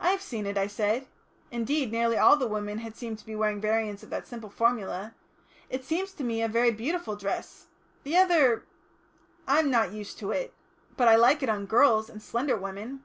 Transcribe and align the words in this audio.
"I 0.00 0.08
have 0.10 0.22
seen 0.22 0.44
it," 0.44 0.58
I 0.58 0.66
said. 0.66 1.06
Indeed, 1.52 1.92
nearly 1.92 2.16
all 2.18 2.36
the 2.36 2.48
women 2.48 2.78
had 2.78 2.96
seemed 2.96 3.16
to 3.20 3.24
be 3.24 3.36
wearing 3.36 3.60
variants 3.60 4.02
of 4.02 4.10
that 4.10 4.26
simple 4.26 4.50
formula. 4.50 5.14
"It 5.68 5.84
seems 5.84 6.10
to 6.14 6.24
me 6.24 6.42
a 6.42 6.48
very 6.48 6.72
beautiful 6.72 7.14
dress. 7.14 7.68
The 8.02 8.16
other 8.16 8.64
I'm 9.46 9.70
not 9.70 9.92
used 9.92 10.18
to. 10.18 10.48
But 10.96 11.06
I 11.06 11.14
like 11.14 11.44
it 11.44 11.48
on 11.48 11.66
girls 11.66 12.10
and 12.10 12.20
slender 12.20 12.56
women." 12.56 13.04